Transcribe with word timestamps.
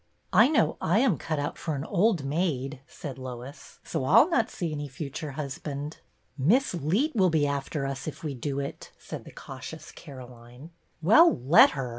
"I 0.33 0.47
know 0.47 0.77
I 0.81 0.97
am 0.97 1.19
cut 1.19 1.37
out 1.37 1.59
for 1.59 1.75
an 1.75 1.85
old 1.85 2.23
maid," 2.23 2.81
said 2.87 3.19
Lois, 3.19 3.77
"so 3.83 4.03
I'll 4.03 4.27
not 4.31 4.49
see 4.49 4.71
any 4.71 4.87
future 4.87 5.33
hus 5.33 5.59
band."" 5.59 5.99
Miss 6.39 6.73
Leet 6.73 7.15
will 7.15 7.29
be 7.29 7.45
after 7.45 7.85
us 7.85 8.07
if 8.07 8.23
we 8.23 8.33
do 8.33 8.59
it," 8.59 8.91
said 8.97 9.25
the 9.25 9.31
cautious 9.31 9.91
Caroline." 9.91 10.71
Well, 11.03 11.37
let 11.37 11.69
her! 11.77 11.89